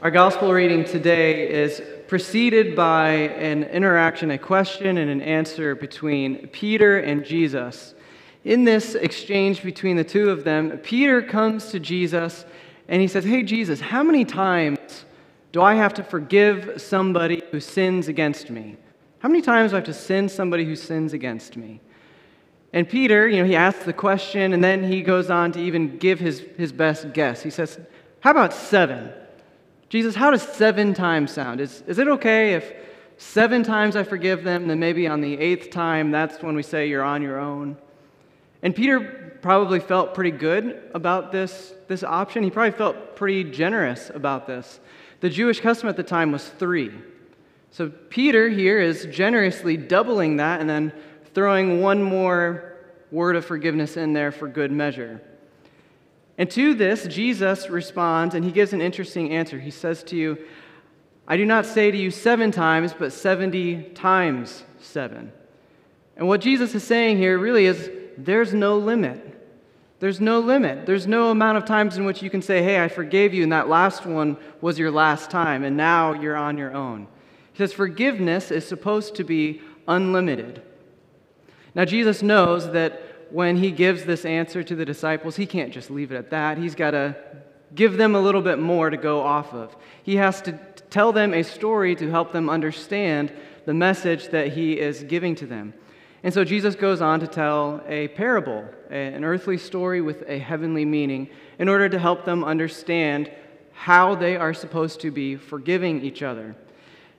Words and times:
Our 0.00 0.12
gospel 0.12 0.52
reading 0.52 0.84
today 0.84 1.50
is 1.50 1.82
preceded 2.06 2.76
by 2.76 3.08
an 3.08 3.64
interaction, 3.64 4.30
a 4.30 4.38
question 4.38 4.96
and 4.96 5.10
an 5.10 5.20
answer 5.20 5.74
between 5.74 6.46
Peter 6.48 6.98
and 7.00 7.24
Jesus. 7.24 7.96
In 8.44 8.62
this 8.62 8.94
exchange 8.94 9.64
between 9.64 9.96
the 9.96 10.04
two 10.04 10.30
of 10.30 10.44
them, 10.44 10.78
Peter 10.84 11.20
comes 11.20 11.72
to 11.72 11.80
Jesus 11.80 12.44
and 12.86 13.02
he 13.02 13.08
says, 13.08 13.24
Hey, 13.24 13.42
Jesus, 13.42 13.80
how 13.80 14.04
many 14.04 14.24
times 14.24 15.04
do 15.50 15.62
I 15.62 15.74
have 15.74 15.94
to 15.94 16.04
forgive 16.04 16.80
somebody 16.80 17.42
who 17.50 17.58
sins 17.58 18.06
against 18.06 18.50
me? 18.50 18.76
How 19.18 19.28
many 19.28 19.42
times 19.42 19.72
do 19.72 19.78
I 19.78 19.80
have 19.80 19.86
to 19.86 19.94
send 19.94 20.30
somebody 20.30 20.64
who 20.64 20.76
sins 20.76 21.12
against 21.12 21.56
me? 21.56 21.80
And 22.72 22.88
Peter, 22.88 23.26
you 23.26 23.42
know, 23.42 23.48
he 23.48 23.56
asks 23.56 23.84
the 23.84 23.92
question 23.92 24.52
and 24.52 24.62
then 24.62 24.84
he 24.84 25.02
goes 25.02 25.28
on 25.28 25.50
to 25.52 25.60
even 25.60 25.98
give 25.98 26.20
his, 26.20 26.38
his 26.56 26.70
best 26.70 27.12
guess. 27.12 27.42
He 27.42 27.50
says, 27.50 27.80
How 28.20 28.30
about 28.30 28.54
seven? 28.54 29.12
Jesus, 29.88 30.14
how 30.14 30.30
does 30.30 30.42
seven 30.42 30.92
times 30.92 31.32
sound? 31.32 31.60
Is, 31.60 31.82
is 31.86 31.98
it 31.98 32.08
okay 32.08 32.54
if 32.54 32.72
seven 33.16 33.62
times 33.62 33.96
I 33.96 34.02
forgive 34.02 34.44
them, 34.44 34.68
then 34.68 34.78
maybe 34.78 35.06
on 35.06 35.20
the 35.20 35.38
eighth 35.38 35.70
time, 35.70 36.10
that's 36.10 36.42
when 36.42 36.54
we 36.54 36.62
say 36.62 36.88
you're 36.88 37.02
on 37.02 37.22
your 37.22 37.38
own? 37.38 37.76
And 38.62 38.74
Peter 38.74 39.38
probably 39.40 39.80
felt 39.80 40.14
pretty 40.14 40.32
good 40.32 40.82
about 40.94 41.32
this, 41.32 41.72
this 41.86 42.02
option. 42.02 42.42
He 42.42 42.50
probably 42.50 42.76
felt 42.76 43.16
pretty 43.16 43.44
generous 43.44 44.10
about 44.12 44.46
this. 44.46 44.80
The 45.20 45.30
Jewish 45.30 45.60
custom 45.60 45.88
at 45.88 45.96
the 45.96 46.02
time 46.02 46.32
was 46.32 46.46
three. 46.46 46.92
So 47.70 47.88
Peter 47.88 48.48
here 48.48 48.80
is 48.80 49.06
generously 49.06 49.76
doubling 49.76 50.36
that 50.36 50.60
and 50.60 50.68
then 50.68 50.92
throwing 51.34 51.80
one 51.80 52.02
more 52.02 52.76
word 53.10 53.36
of 53.36 53.44
forgiveness 53.44 53.96
in 53.96 54.12
there 54.12 54.32
for 54.32 54.48
good 54.48 54.72
measure. 54.72 55.20
And 56.38 56.48
to 56.52 56.72
this, 56.72 57.06
Jesus 57.08 57.68
responds, 57.68 58.36
and 58.36 58.44
he 58.44 58.52
gives 58.52 58.72
an 58.72 58.80
interesting 58.80 59.32
answer. 59.32 59.58
He 59.58 59.72
says 59.72 60.04
to 60.04 60.16
you, 60.16 60.38
I 61.26 61.36
do 61.36 61.44
not 61.44 61.66
say 61.66 61.90
to 61.90 61.96
you 61.96 62.10
seven 62.10 62.52
times, 62.52 62.94
but 62.96 63.12
70 63.12 63.90
times 63.94 64.62
seven. 64.78 65.32
And 66.16 66.28
what 66.28 66.40
Jesus 66.40 66.74
is 66.74 66.84
saying 66.84 67.18
here 67.18 67.38
really 67.38 67.66
is 67.66 67.90
there's 68.16 68.54
no 68.54 68.78
limit. 68.78 69.34
There's 70.00 70.20
no 70.20 70.38
limit. 70.38 70.86
There's 70.86 71.08
no 71.08 71.30
amount 71.30 71.58
of 71.58 71.64
times 71.64 71.96
in 71.96 72.04
which 72.04 72.22
you 72.22 72.30
can 72.30 72.40
say, 72.40 72.62
Hey, 72.62 72.82
I 72.82 72.88
forgave 72.88 73.34
you, 73.34 73.42
and 73.42 73.52
that 73.52 73.68
last 73.68 74.06
one 74.06 74.36
was 74.60 74.78
your 74.78 74.92
last 74.92 75.30
time, 75.30 75.64
and 75.64 75.76
now 75.76 76.12
you're 76.12 76.36
on 76.36 76.56
your 76.56 76.72
own. 76.72 77.08
He 77.52 77.58
says 77.58 77.72
forgiveness 77.72 78.52
is 78.52 78.66
supposed 78.66 79.16
to 79.16 79.24
be 79.24 79.60
unlimited. 79.88 80.62
Now, 81.74 81.84
Jesus 81.84 82.22
knows 82.22 82.70
that 82.72 83.02
when 83.30 83.56
he 83.56 83.70
gives 83.70 84.04
this 84.04 84.24
answer 84.24 84.62
to 84.62 84.74
the 84.74 84.84
disciples, 84.84 85.36
he 85.36 85.46
can't 85.46 85.72
just 85.72 85.90
leave 85.90 86.12
it 86.12 86.16
at 86.16 86.30
that. 86.30 86.58
He's 86.58 86.74
got 86.74 86.92
to 86.92 87.16
give 87.74 87.96
them 87.96 88.14
a 88.14 88.20
little 88.20 88.40
bit 88.40 88.58
more 88.58 88.90
to 88.90 88.96
go 88.96 89.20
off 89.20 89.52
of. 89.52 89.76
He 90.02 90.16
has 90.16 90.40
to 90.42 90.52
tell 90.90 91.12
them 91.12 91.34
a 91.34 91.42
story 91.42 91.94
to 91.96 92.10
help 92.10 92.32
them 92.32 92.48
understand 92.48 93.32
the 93.66 93.74
message 93.74 94.28
that 94.28 94.52
he 94.52 94.78
is 94.78 95.02
giving 95.04 95.34
to 95.36 95.46
them. 95.46 95.74
And 96.22 96.32
so 96.32 96.44
Jesus 96.44 96.74
goes 96.74 97.00
on 97.00 97.20
to 97.20 97.26
tell 97.26 97.82
a 97.86 98.08
parable, 98.08 98.64
an 98.90 99.24
earthly 99.24 99.58
story 99.58 100.00
with 100.00 100.24
a 100.26 100.38
heavenly 100.38 100.84
meaning, 100.84 101.28
in 101.58 101.68
order 101.68 101.88
to 101.88 101.98
help 101.98 102.24
them 102.24 102.42
understand 102.42 103.30
how 103.72 104.14
they 104.14 104.36
are 104.36 104.54
supposed 104.54 105.00
to 105.00 105.10
be 105.10 105.36
forgiving 105.36 106.02
each 106.02 106.22
other. 106.22 106.56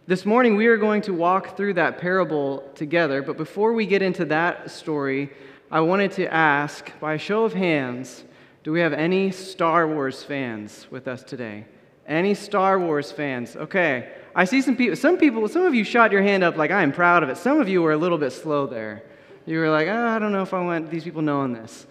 This 0.07 0.25
morning, 0.25 0.57
we 0.57 0.65
are 0.65 0.77
going 0.77 1.03
to 1.03 1.13
walk 1.13 1.55
through 1.55 1.75
that 1.75 1.99
parable 1.99 2.67
together, 2.73 3.21
but 3.21 3.37
before 3.37 3.73
we 3.73 3.85
get 3.85 4.01
into 4.01 4.25
that 4.25 4.71
story, 4.71 5.29
I 5.71 5.81
wanted 5.81 6.13
to 6.13 6.33
ask, 6.33 6.91
by 6.99 7.13
a 7.13 7.17
show 7.19 7.45
of 7.45 7.53
hands, 7.53 8.23
do 8.63 8.71
we 8.71 8.79
have 8.79 8.91
any 8.91 9.29
Star 9.29 9.87
Wars 9.87 10.23
fans 10.23 10.87
with 10.89 11.07
us 11.07 11.23
today? 11.23 11.65
Any 12.07 12.33
Star 12.33 12.79
Wars 12.79 13.11
fans? 13.11 13.55
Okay. 13.55 14.09
I 14.33 14.45
see 14.45 14.63
some 14.63 14.75
people, 14.75 14.95
some 14.95 15.19
people, 15.19 15.47
some 15.47 15.61
of 15.67 15.75
you 15.75 15.83
shot 15.83 16.11
your 16.11 16.23
hand 16.23 16.43
up 16.43 16.57
like 16.57 16.71
I 16.71 16.81
am 16.81 16.91
proud 16.91 17.21
of 17.21 17.29
it. 17.29 17.37
Some 17.37 17.61
of 17.61 17.69
you 17.69 17.83
were 17.83 17.91
a 17.91 17.97
little 17.97 18.17
bit 18.17 18.31
slow 18.31 18.65
there. 18.65 19.03
You 19.45 19.59
were 19.59 19.69
like, 19.69 19.87
oh, 19.87 20.07
I 20.07 20.17
don't 20.17 20.31
know 20.31 20.41
if 20.41 20.55
I 20.55 20.61
want 20.61 20.89
these 20.89 21.03
people 21.03 21.21
knowing 21.21 21.53
this. 21.53 21.85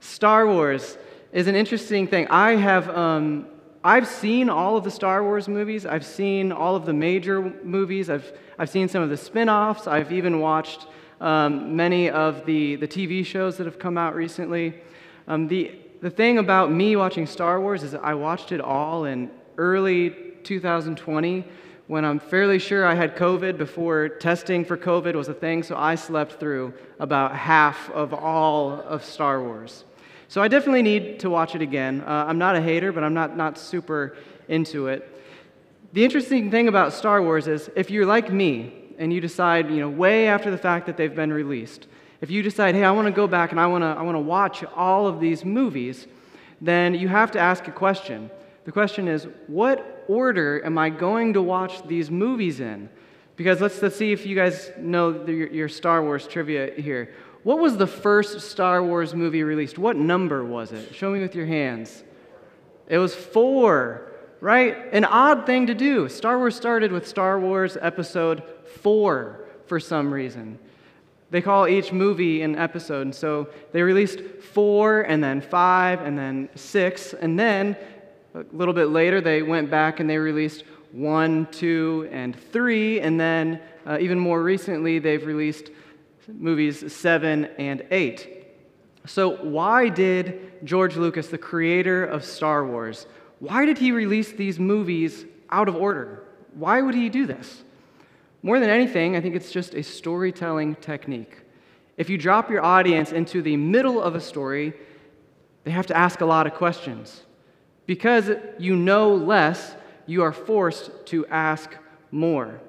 Star 0.00 0.44
Wars 0.44 0.98
is 1.32 1.46
an 1.46 1.54
interesting 1.54 2.08
thing. 2.08 2.26
I 2.28 2.56
have, 2.56 2.88
um, 2.90 3.46
I've 3.84 4.08
seen 4.08 4.50
all 4.50 4.76
of 4.76 4.82
the 4.82 4.90
Star 4.90 5.22
Wars 5.22 5.46
movies. 5.46 5.86
I've 5.86 6.04
seen 6.04 6.50
all 6.50 6.74
of 6.74 6.84
the 6.84 6.92
major 6.92 7.42
movies. 7.62 8.10
I've, 8.10 8.32
I've 8.58 8.70
seen 8.70 8.88
some 8.88 9.04
of 9.04 9.08
the 9.08 9.16
spin 9.16 9.48
offs. 9.48 9.86
I've 9.86 10.10
even 10.10 10.40
watched 10.40 10.88
um, 11.20 11.76
many 11.76 12.10
of 12.10 12.44
the, 12.46 12.76
the 12.76 12.88
TV 12.88 13.24
shows 13.24 13.56
that 13.56 13.66
have 13.66 13.78
come 13.78 13.96
out 13.96 14.14
recently. 14.14 14.74
Um, 15.28 15.48
the, 15.48 15.74
the 16.00 16.10
thing 16.10 16.38
about 16.38 16.70
me 16.70 16.96
watching 16.96 17.26
Star 17.26 17.60
Wars 17.60 17.82
is 17.82 17.94
I 17.94 18.14
watched 18.14 18.52
it 18.52 18.60
all 18.60 19.04
in 19.04 19.30
early 19.56 20.10
2020 20.44 21.44
when 21.86 22.04
I'm 22.04 22.18
fairly 22.18 22.58
sure 22.58 22.84
I 22.84 22.94
had 22.94 23.16
COVID 23.16 23.56
before 23.58 24.08
testing 24.08 24.64
for 24.64 24.76
COVID 24.76 25.14
was 25.14 25.28
a 25.28 25.34
thing, 25.34 25.62
so 25.62 25.76
I 25.76 25.94
slept 25.94 26.40
through 26.40 26.74
about 26.98 27.34
half 27.36 27.90
of 27.90 28.12
all 28.12 28.72
of 28.72 29.04
Star 29.04 29.40
Wars. 29.40 29.84
So 30.28 30.42
I 30.42 30.48
definitely 30.48 30.82
need 30.82 31.20
to 31.20 31.30
watch 31.30 31.54
it 31.54 31.62
again. 31.62 32.00
Uh, 32.00 32.24
I'm 32.26 32.38
not 32.38 32.56
a 32.56 32.60
hater, 32.60 32.90
but 32.90 33.04
I'm 33.04 33.14
not, 33.14 33.36
not 33.36 33.56
super 33.56 34.16
into 34.48 34.88
it. 34.88 35.08
The 35.92 36.04
interesting 36.04 36.50
thing 36.50 36.66
about 36.66 36.92
Star 36.92 37.22
Wars 37.22 37.46
is 37.46 37.70
if 37.76 37.90
you're 37.90 38.06
like 38.06 38.32
me, 38.32 38.85
and 38.98 39.12
you 39.12 39.20
decide, 39.20 39.70
you 39.70 39.80
know, 39.80 39.88
way 39.88 40.28
after 40.28 40.50
the 40.50 40.58
fact 40.58 40.86
that 40.86 40.96
they've 40.96 41.14
been 41.14 41.32
released, 41.32 41.86
if 42.20 42.30
you 42.30 42.42
decide, 42.42 42.74
hey, 42.74 42.84
I 42.84 42.92
want 42.92 43.06
to 43.06 43.12
go 43.12 43.26
back 43.26 43.50
and 43.50 43.60
I 43.60 43.66
want 43.66 43.82
to, 43.82 43.88
I 43.88 44.02
want 44.02 44.16
to 44.16 44.20
watch 44.20 44.64
all 44.74 45.06
of 45.06 45.20
these 45.20 45.44
movies, 45.44 46.06
then 46.60 46.94
you 46.94 47.08
have 47.08 47.30
to 47.32 47.38
ask 47.38 47.68
a 47.68 47.72
question. 47.72 48.30
The 48.64 48.72
question 48.72 49.06
is, 49.06 49.28
what 49.46 50.04
order 50.08 50.64
am 50.64 50.78
I 50.78 50.90
going 50.90 51.34
to 51.34 51.42
watch 51.42 51.86
these 51.86 52.10
movies 52.10 52.60
in? 52.60 52.88
Because 53.36 53.60
let's, 53.60 53.80
let's 53.82 53.96
see 53.96 54.12
if 54.12 54.24
you 54.24 54.34
guys 54.34 54.70
know 54.78 55.12
the, 55.12 55.32
your, 55.32 55.48
your 55.48 55.68
Star 55.68 56.02
Wars 56.02 56.26
trivia 56.26 56.72
here. 56.76 57.14
What 57.42 57.58
was 57.58 57.76
the 57.76 57.86
first 57.86 58.40
Star 58.40 58.82
Wars 58.82 59.14
movie 59.14 59.42
released? 59.42 59.78
What 59.78 59.96
number 59.96 60.44
was 60.44 60.72
it? 60.72 60.94
Show 60.94 61.12
me 61.12 61.20
with 61.20 61.34
your 61.34 61.46
hands. 61.46 62.02
It 62.88 62.98
was 62.98 63.14
four, 63.14 64.10
right? 64.40 64.76
An 64.92 65.04
odd 65.04 65.44
thing 65.46 65.66
to 65.66 65.74
do. 65.74 66.08
Star 66.08 66.38
Wars 66.38 66.56
started 66.56 66.90
with 66.90 67.06
Star 67.06 67.38
Wars 67.38 67.76
Episode 67.80 68.42
four 68.76 69.46
for 69.66 69.80
some 69.80 70.12
reason. 70.12 70.58
They 71.30 71.42
call 71.42 71.66
each 71.66 71.92
movie 71.92 72.42
an 72.42 72.56
episode. 72.56 73.02
And 73.02 73.14
so 73.14 73.48
they 73.72 73.82
released 73.82 74.20
four, 74.52 75.02
and 75.02 75.22
then 75.22 75.40
five, 75.40 76.00
and 76.02 76.16
then 76.16 76.48
six. 76.54 77.14
And 77.14 77.38
then 77.38 77.76
a 78.34 78.44
little 78.52 78.74
bit 78.74 78.86
later, 78.86 79.20
they 79.20 79.42
went 79.42 79.70
back 79.70 80.00
and 80.00 80.08
they 80.08 80.18
released 80.18 80.64
one, 80.92 81.46
two, 81.46 82.08
and 82.12 82.36
three. 82.52 83.00
And 83.00 83.18
then 83.18 83.60
uh, 83.86 83.98
even 84.00 84.18
more 84.18 84.42
recently, 84.42 84.98
they've 84.98 85.24
released 85.24 85.70
movies 86.28 86.92
seven 86.92 87.46
and 87.58 87.84
eight. 87.90 88.32
So, 89.04 89.36
why 89.36 89.88
did 89.88 90.64
George 90.64 90.96
Lucas, 90.96 91.28
the 91.28 91.38
creator 91.38 92.04
of 92.04 92.24
Star 92.24 92.66
Wars, 92.66 93.06
why 93.38 93.64
did 93.64 93.78
he 93.78 93.92
release 93.92 94.32
these 94.32 94.58
movies 94.58 95.24
out 95.50 95.68
of 95.68 95.76
order? 95.76 96.24
Why 96.54 96.82
would 96.82 96.94
he 96.94 97.08
do 97.08 97.26
this? 97.26 97.62
More 98.42 98.60
than 98.60 98.70
anything, 98.70 99.16
I 99.16 99.20
think 99.20 99.34
it's 99.34 99.50
just 99.50 99.74
a 99.74 99.82
storytelling 99.82 100.76
technique. 100.76 101.38
If 101.96 102.10
you 102.10 102.18
drop 102.18 102.50
your 102.50 102.64
audience 102.64 103.12
into 103.12 103.42
the 103.42 103.56
middle 103.56 104.00
of 104.00 104.14
a 104.14 104.20
story, 104.20 104.74
they 105.64 105.70
have 105.70 105.86
to 105.86 105.96
ask 105.96 106.20
a 106.20 106.26
lot 106.26 106.46
of 106.46 106.54
questions. 106.54 107.22
Because 107.86 108.30
you 108.58 108.76
know 108.76 109.14
less, 109.14 109.74
you 110.06 110.22
are 110.22 110.32
forced 110.32 110.90
to 111.06 111.26
ask 111.26 111.74
more. 112.10 112.60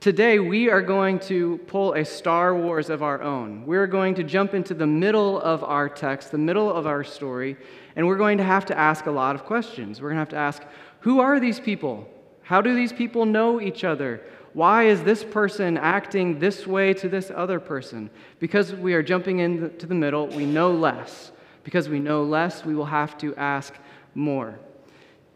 Today, 0.00 0.38
we 0.38 0.70
are 0.70 0.80
going 0.80 1.18
to 1.20 1.58
pull 1.66 1.94
a 1.94 2.04
Star 2.04 2.54
Wars 2.54 2.88
of 2.88 3.02
our 3.02 3.20
own. 3.20 3.66
We're 3.66 3.88
going 3.88 4.14
to 4.14 4.22
jump 4.22 4.54
into 4.54 4.72
the 4.72 4.86
middle 4.86 5.40
of 5.40 5.64
our 5.64 5.88
text, 5.88 6.30
the 6.30 6.38
middle 6.38 6.72
of 6.72 6.86
our 6.86 7.02
story, 7.02 7.56
and 7.96 8.06
we're 8.06 8.16
going 8.16 8.38
to 8.38 8.44
have 8.44 8.64
to 8.66 8.78
ask 8.78 9.06
a 9.06 9.10
lot 9.10 9.34
of 9.34 9.44
questions. 9.44 10.00
We're 10.00 10.10
going 10.10 10.16
to 10.16 10.20
have 10.20 10.28
to 10.28 10.36
ask 10.36 10.62
who 11.00 11.18
are 11.18 11.40
these 11.40 11.58
people? 11.58 12.08
How 12.42 12.60
do 12.60 12.76
these 12.76 12.92
people 12.92 13.26
know 13.26 13.60
each 13.60 13.82
other? 13.82 14.22
Why 14.58 14.88
is 14.88 15.04
this 15.04 15.22
person 15.22 15.76
acting 15.76 16.40
this 16.40 16.66
way 16.66 16.92
to 16.94 17.08
this 17.08 17.30
other 17.32 17.60
person? 17.60 18.10
Because 18.40 18.74
we 18.74 18.92
are 18.92 19.04
jumping 19.04 19.38
into 19.38 19.86
the 19.86 19.94
middle, 19.94 20.26
we 20.26 20.46
know 20.46 20.72
less. 20.72 21.30
Because 21.62 21.88
we 21.88 22.00
know 22.00 22.24
less, 22.24 22.64
we 22.64 22.74
will 22.74 22.86
have 22.86 23.16
to 23.18 23.36
ask 23.36 23.72
more. 24.16 24.58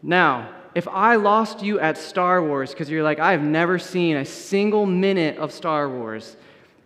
Now, 0.03 0.53
if 0.75 0.89
I 0.89 1.15
lost 1.15 1.63
you 1.63 1.79
at 1.79 1.99
Star 1.99 2.43
Wars 2.43 2.73
because 2.73 2.91
you're 2.91 3.05
like, 3.05 3.21
I've 3.21 3.45
never 3.45 3.79
seen 3.79 4.17
a 4.17 4.25
single 4.25 4.87
minute 4.87 5.39
of 5.39 5.53
Star 5.53 5.89
Wars, 5.89 6.37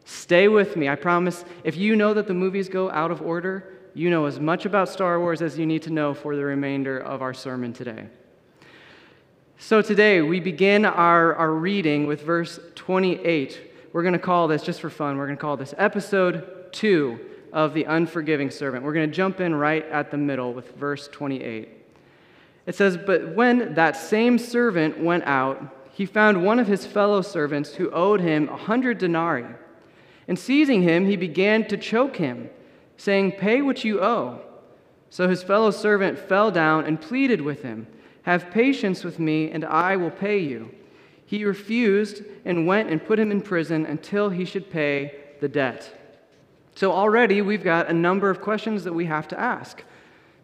stay 0.05 0.47
with 0.47 0.77
me. 0.77 0.91
I 0.91 0.94
promise. 0.94 1.43
If 1.65 1.79
you 1.79 1.97
know 1.97 2.12
that 2.12 2.27
the 2.27 2.35
movies 2.35 2.69
go 2.69 2.91
out 2.91 3.11
of 3.11 3.23
order, 3.23 3.73
you 3.94 4.11
know 4.11 4.27
as 4.27 4.38
much 4.38 4.67
about 4.67 4.91
Star 4.91 5.19
Wars 5.19 5.41
as 5.41 5.59
you 5.59 5.65
need 5.65 5.85
to 5.85 5.91
know 5.91 6.12
for 6.12 6.37
the 6.37 6.44
remainder 6.44 6.99
of 6.99 7.23
our 7.23 7.33
sermon 7.33 7.73
today. 7.73 8.09
So 9.58 9.81
today 9.81 10.20
we 10.20 10.38
begin 10.38 10.85
our, 10.85 11.35
our 11.35 11.50
reading 11.50 12.06
with 12.06 12.20
verse 12.20 12.61
28. 12.75 13.58
We're 13.93 14.03
going 14.03 14.12
to 14.12 14.19
call 14.19 14.49
this, 14.49 14.62
just 14.62 14.82
for 14.82 14.91
fun, 14.91 15.17
we're 15.17 15.25
going 15.25 15.38
to 15.38 15.41
call 15.41 15.56
this 15.56 15.75
episode 15.79 16.70
2 16.73 17.19
of 17.55 17.73
the 17.73 17.85
unforgiving 17.85 18.50
servant. 18.50 18.85
We're 18.85 18.93
going 18.93 19.08
to 19.08 19.17
jump 19.17 19.41
in 19.41 19.55
right 19.55 19.85
at 19.87 20.11
the 20.11 20.19
middle 20.19 20.53
with 20.53 20.76
verse 20.76 21.08
28. 21.08 21.70
It 22.67 22.75
says, 22.75 22.99
But 22.99 23.35
when 23.35 23.75
that 23.75 23.97
same 23.97 24.38
servant 24.38 25.00
went 25.00 25.25
out, 25.25 25.75
he 25.91 26.05
found 26.05 26.44
one 26.44 26.59
of 26.59 26.67
his 26.67 26.85
fellow 26.85 27.23
servants 27.23 27.75
who 27.75 27.91
owed 27.91 28.20
him 28.20 28.50
a 28.50 28.56
hundred 28.56 28.99
denarii. 28.99 29.47
And 30.29 30.38
seizing 30.38 30.82
him, 30.82 31.06
he 31.06 31.17
began 31.17 31.67
to 31.69 31.79
choke 31.79 32.17
him, 32.17 32.50
saying, 32.99 33.32
Pay 33.32 33.62
what 33.62 33.85
you 33.85 34.02
owe. 34.02 34.43
So 35.09 35.29
his 35.29 35.43
fellow 35.43 35.70
servant 35.70 36.19
fell 36.19 36.50
down 36.50 36.85
and 36.85 37.00
pleaded 37.00 37.41
with 37.41 37.62
him, 37.62 37.87
Have 38.26 38.50
patience 38.50 39.05
with 39.05 39.20
me, 39.20 39.52
and 39.52 39.64
I 39.64 39.94
will 39.94 40.11
pay 40.11 40.40
you. 40.40 40.75
He 41.26 41.44
refused 41.44 42.25
and 42.44 42.67
went 42.67 42.90
and 42.90 43.05
put 43.05 43.20
him 43.20 43.31
in 43.31 43.40
prison 43.40 43.87
until 43.87 44.31
he 44.31 44.44
should 44.44 44.69
pay 44.69 45.14
the 45.40 45.49
debt. 45.49 45.93
So 46.75 46.90
already 46.90 47.40
we've 47.40 47.62
got 47.62 47.88
a 47.88 47.93
number 47.93 48.28
of 48.28 48.43
questions 48.43 48.82
that 48.82 48.93
we 48.93 49.05
have 49.05 49.28
to 49.28 49.38
ask. 49.38 49.84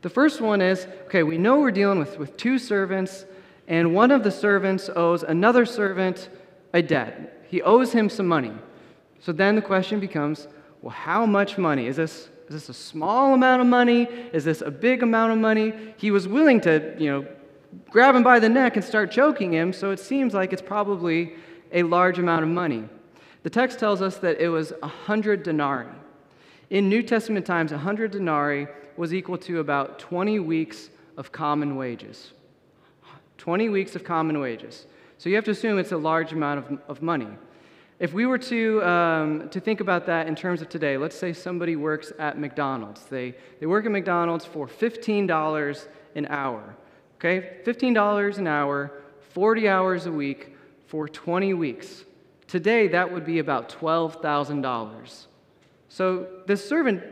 The 0.02 0.08
first 0.08 0.40
one 0.40 0.62
is 0.62 0.87
okay, 1.06 1.25
we 1.25 1.38
know 1.38 1.58
we're 1.58 1.73
dealing 1.73 1.99
with, 1.99 2.20
with 2.20 2.37
two 2.37 2.56
servants, 2.56 3.25
and 3.67 3.93
one 3.93 4.12
of 4.12 4.23
the 4.23 4.31
servants 4.31 4.88
owes 4.94 5.25
another 5.25 5.67
servant 5.67 6.29
a 6.73 6.82
debt. 6.82 7.44
He 7.49 7.62
owes 7.62 7.93
him 7.93 8.08
some 8.08 8.29
money. 8.29 8.52
So 9.19 9.32
then 9.32 9.56
the 9.56 9.62
question 9.62 9.99
becomes 9.99 10.46
well, 10.82 10.90
how 10.90 11.26
much 11.26 11.58
money? 11.58 11.88
Is 11.88 11.96
this, 11.96 12.29
is 12.46 12.55
this 12.55 12.69
a 12.69 12.75
small 12.75 13.34
amount 13.34 13.61
of 13.61 13.67
money? 13.67 14.05
Is 14.32 14.44
this 14.44 14.61
a 14.61 14.70
big 14.70 15.02
amount 15.02 15.32
of 15.32 15.38
money? 15.38 15.73
He 15.96 16.12
was 16.12 16.29
willing 16.29 16.61
to, 16.61 16.94
you 16.96 17.11
know, 17.11 17.26
grab 17.90 18.14
him 18.14 18.22
by 18.22 18.38
the 18.38 18.48
neck 18.48 18.76
and 18.76 18.84
start 18.84 19.10
choking 19.10 19.52
him, 19.52 19.72
so 19.72 19.90
it 19.90 20.00
seems 20.00 20.34
like 20.34 20.52
it's 20.52 20.62
probably 20.62 21.34
a 21.72 21.82
large 21.82 22.19
amount 22.19 22.42
of 22.42 22.48
money. 22.48 22.88
The 23.42 23.50
text 23.50 23.78
tells 23.78 24.02
us 24.02 24.19
that 24.19 24.40
it 24.40 24.48
was 24.48 24.72
a 24.82 24.88
hundred 24.88 25.42
denarii. 25.42 25.88
In 26.70 26.88
New 26.88 27.02
Testament 27.02 27.44
times, 27.44 27.72
a 27.72 27.78
hundred 27.78 28.12
denarii 28.12 28.66
was 28.96 29.12
equal 29.12 29.38
to 29.38 29.60
about 29.60 29.98
20 29.98 30.38
weeks 30.38 30.90
of 31.16 31.32
common 31.32 31.76
wages. 31.76 32.32
20 33.38 33.69
weeks 33.69 33.96
of 33.96 34.04
common 34.04 34.38
wages. 34.38 34.86
So 35.19 35.28
you 35.28 35.34
have 35.34 35.44
to 35.44 35.50
assume 35.50 35.78
it's 35.78 35.92
a 35.92 35.96
large 35.96 36.32
amount 36.32 36.58
of, 36.58 36.78
of 36.88 37.02
money. 37.02 37.28
If 37.98 38.12
we 38.12 38.26
were 38.26 38.38
to, 38.38 38.82
um, 38.82 39.48
to 39.50 39.60
think 39.60 39.80
about 39.80 40.06
that 40.06 40.26
in 40.26 40.34
terms 40.34 40.62
of 40.62 40.69
today, 40.69 40.96
let's 40.96 41.16
say 41.16 41.32
somebody 41.32 41.76
works 41.76 42.12
at 42.19 42.38
McDonald's. 42.38 43.04
They, 43.04 43.34
they 43.60 43.66
work 43.66 43.86
at 43.86 43.92
McDonald's 43.92 44.44
for 44.44 44.66
$15 44.66 45.86
an 46.16 46.26
hour. 46.26 46.76
Okay? 47.24 47.60
$15 47.64 48.38
an 48.38 48.46
hour, 48.48 48.90
40 49.30 49.69
hours 49.69 50.06
a 50.06 50.12
week 50.12 50.56
for 50.86 51.08
20 51.08 51.54
weeks. 51.54 52.04
Today, 52.48 52.88
that 52.88 53.12
would 53.12 53.24
be 53.24 53.38
about 53.38 53.69
$12,000. 53.69 55.26
So 55.88 56.26
this 56.46 56.69
servant 56.69 57.04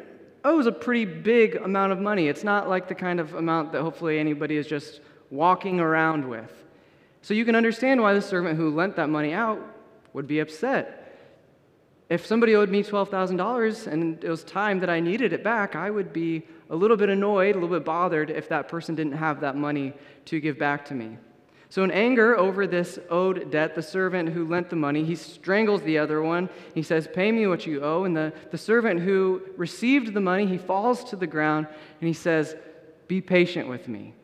owes 0.44 0.66
a 0.66 0.72
pretty 0.72 1.04
big 1.04 1.56
amount 1.56 1.92
of 1.92 2.00
money. 2.00 2.26
It's 2.26 2.42
not 2.42 2.68
like 2.68 2.88
the 2.88 2.94
kind 2.94 3.20
of 3.20 3.34
amount 3.34 3.70
that 3.72 3.82
hopefully 3.82 4.18
anybody 4.18 4.56
is 4.56 4.66
just 4.66 5.00
walking 5.30 5.78
around 5.78 6.28
with. 6.28 6.50
So 7.22 7.32
you 7.32 7.44
can 7.44 7.54
understand 7.54 8.02
why 8.02 8.12
the 8.12 8.22
servant 8.22 8.56
who 8.56 8.70
lent 8.70 8.96
that 8.96 9.10
money 9.10 9.32
out 9.32 9.60
would 10.12 10.26
be 10.26 10.40
upset. 10.40 10.99
If 12.10 12.26
somebody 12.26 12.56
owed 12.56 12.70
me 12.70 12.82
$12,000 12.82 13.86
and 13.86 14.22
it 14.22 14.28
was 14.28 14.42
time 14.42 14.80
that 14.80 14.90
I 14.90 14.98
needed 14.98 15.32
it 15.32 15.44
back, 15.44 15.76
I 15.76 15.90
would 15.90 16.12
be 16.12 16.42
a 16.68 16.74
little 16.74 16.96
bit 16.96 17.08
annoyed, 17.08 17.54
a 17.54 17.60
little 17.60 17.76
bit 17.76 17.84
bothered 17.84 18.30
if 18.30 18.48
that 18.48 18.66
person 18.66 18.96
didn't 18.96 19.12
have 19.12 19.40
that 19.40 19.56
money 19.56 19.92
to 20.24 20.40
give 20.40 20.58
back 20.58 20.84
to 20.86 20.94
me. 20.94 21.18
So, 21.68 21.84
in 21.84 21.92
anger 21.92 22.36
over 22.36 22.66
this 22.66 22.98
owed 23.10 23.52
debt, 23.52 23.76
the 23.76 23.82
servant 23.82 24.30
who 24.30 24.44
lent 24.44 24.70
the 24.70 24.76
money, 24.76 25.04
he 25.04 25.14
strangles 25.14 25.82
the 25.82 25.98
other 25.98 26.20
one. 26.20 26.48
He 26.74 26.82
says, 26.82 27.06
Pay 27.06 27.30
me 27.30 27.46
what 27.46 27.64
you 27.64 27.80
owe. 27.80 28.02
And 28.02 28.16
the, 28.16 28.32
the 28.50 28.58
servant 28.58 28.98
who 28.98 29.42
received 29.56 30.12
the 30.12 30.20
money, 30.20 30.46
he 30.46 30.58
falls 30.58 31.04
to 31.10 31.16
the 31.16 31.28
ground 31.28 31.68
and 32.00 32.08
he 32.08 32.12
says, 32.12 32.56
Be 33.06 33.20
patient 33.20 33.68
with 33.68 33.86
me. 33.86 34.14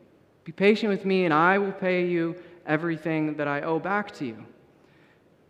Be 0.43 0.51
patient 0.51 0.91
with 0.91 1.05
me, 1.05 1.23
and 1.23 1.33
I 1.33 1.57
will 1.57 1.71
pay 1.71 2.05
you 2.05 2.35
everything 2.65 3.37
that 3.37 3.47
I 3.47 3.61
owe 3.61 3.79
back 3.79 4.11
to 4.15 4.25
you. 4.25 4.45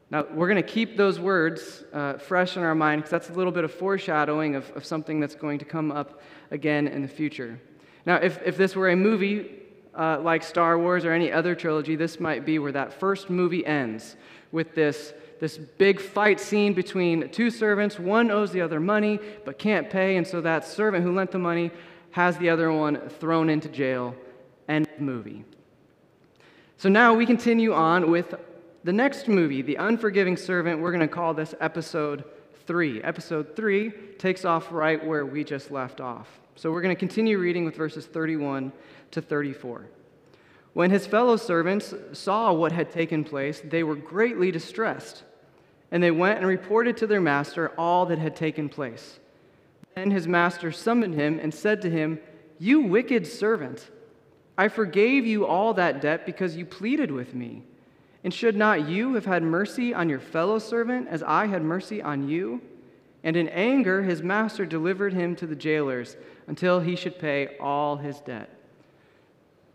Now, 0.09 0.25
we're 0.31 0.47
going 0.47 0.63
to 0.63 0.67
keep 0.67 0.95
those 0.95 1.19
words 1.19 1.83
uh, 1.91 2.13
fresh 2.13 2.55
in 2.55 2.63
our 2.63 2.75
mind 2.75 3.01
because 3.01 3.11
that's 3.11 3.29
a 3.29 3.33
little 3.33 3.51
bit 3.51 3.65
of 3.65 3.73
foreshadowing 3.73 4.55
of, 4.55 4.71
of 4.75 4.85
something 4.85 5.19
that's 5.19 5.35
going 5.35 5.59
to 5.59 5.65
come 5.65 5.91
up 5.91 6.21
again 6.49 6.87
in 6.87 7.01
the 7.01 7.09
future. 7.09 7.59
Now, 8.05 8.15
if, 8.15 8.41
if 8.45 8.55
this 8.55 8.73
were 8.73 8.89
a 8.89 8.95
movie, 8.95 9.63
uh, 9.93 10.19
like 10.21 10.43
Star 10.43 10.79
Wars 10.79 11.03
or 11.03 11.11
any 11.11 11.29
other 11.29 11.55
trilogy, 11.55 11.97
this 11.97 12.21
might 12.21 12.45
be 12.45 12.57
where 12.57 12.71
that 12.71 12.93
first 12.93 13.29
movie 13.29 13.65
ends 13.65 14.15
with 14.53 14.75
this, 14.75 15.13
this 15.41 15.57
big 15.57 15.99
fight 15.99 16.39
scene 16.39 16.73
between 16.73 17.29
two 17.29 17.49
servants. 17.49 17.99
One 17.99 18.31
owes 18.31 18.51
the 18.51 18.61
other 18.61 18.79
money 18.79 19.19
but 19.43 19.59
can't 19.59 19.89
pay, 19.89 20.15
and 20.15 20.25
so 20.25 20.39
that 20.39 20.65
servant 20.65 21.03
who 21.03 21.13
lent 21.13 21.31
the 21.31 21.39
money 21.39 21.71
has 22.11 22.37
the 22.37 22.49
other 22.49 22.71
one 22.71 23.09
thrown 23.09 23.49
into 23.49 23.67
jail. 23.67 24.15
End 24.69 24.87
movie. 24.99 25.43
So 26.77 26.87
now 26.87 27.13
we 27.13 27.25
continue 27.25 27.73
on 27.73 28.09
with 28.09 28.35
the 28.87 28.93
next 28.93 29.27
movie, 29.27 29.61
The 29.61 29.75
Unforgiving 29.75 30.37
Servant. 30.37 30.79
We're 30.79 30.93
going 30.93 31.01
to 31.01 31.13
call 31.13 31.33
this 31.33 31.53
episode 31.59 32.23
three. 32.65 33.03
Episode 33.03 33.53
three 33.53 33.91
takes 34.17 34.45
off 34.45 34.71
right 34.71 35.05
where 35.05 35.25
we 35.25 35.43
just 35.43 35.71
left 35.71 35.99
off. 35.99 36.39
So 36.55 36.71
we're 36.71 36.81
going 36.81 36.95
to 36.95 36.99
continue 36.99 37.37
reading 37.37 37.65
with 37.65 37.75
verses 37.75 38.05
31 38.05 38.71
to 39.11 39.21
34. 39.21 39.87
When 40.71 40.89
his 40.89 41.05
fellow 41.05 41.35
servants 41.35 41.93
saw 42.13 42.53
what 42.53 42.71
had 42.71 42.89
taken 42.89 43.25
place, 43.25 43.61
they 43.61 43.83
were 43.83 43.97
greatly 43.97 44.51
distressed, 44.51 45.23
and 45.91 46.01
they 46.01 46.11
went 46.11 46.37
and 46.37 46.47
reported 46.47 46.95
to 46.95 47.07
their 47.07 47.19
master 47.19 47.73
all 47.77 48.05
that 48.05 48.19
had 48.19 48.37
taken 48.37 48.69
place. 48.69 49.19
Then 49.95 50.11
his 50.11 50.29
master 50.29 50.71
summoned 50.71 51.15
him 51.15 51.39
and 51.39 51.53
said 51.53 51.81
to 51.81 51.89
him, 51.89 52.21
You 52.57 52.79
wicked 52.79 53.27
servant, 53.27 53.89
I 54.57 54.69
forgave 54.69 55.25
you 55.25 55.45
all 55.45 55.73
that 55.73 55.99
debt 55.99 56.25
because 56.25 56.55
you 56.55 56.65
pleaded 56.65 57.11
with 57.11 57.35
me. 57.35 57.63
And 58.27 58.33
should 58.33 58.57
not 58.57 58.89
you 58.89 59.13
have 59.13 59.23
had 59.23 59.41
mercy 59.41 59.93
on 59.93 60.09
your 60.09 60.19
fellow 60.19 60.59
servant 60.59 61.07
as 61.07 61.23
I 61.23 61.45
had 61.45 61.63
mercy 61.63 62.01
on 62.01 62.27
you? 62.27 62.59
And 63.23 63.37
in 63.37 63.47
anger, 63.47 64.03
his 64.03 64.21
master 64.21 64.65
delivered 64.65 65.13
him 65.13 65.33
to 65.37 65.47
the 65.47 65.55
jailers 65.55 66.17
until 66.45 66.81
he 66.81 66.97
should 66.97 67.19
pay 67.19 67.55
all 67.57 67.95
his 67.95 68.19
debt. 68.19 68.49